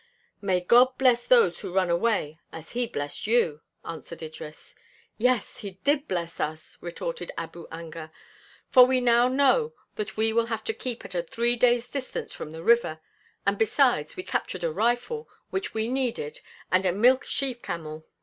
[0.41, 4.73] "May God bless those who run away as he blessed you," answered Idris.
[5.19, 5.59] "Yes!
[5.59, 8.11] He did bless us," retorted Abu Anga,
[8.71, 12.33] "for we now know that we will have to keep at a three days' distance
[12.33, 12.99] from the river,
[13.45, 16.41] and besides we captured a rifle which we needed
[16.71, 18.07] and a milch she camel."